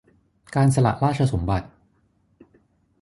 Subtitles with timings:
[0.55, 1.67] การสละราชสมบัติ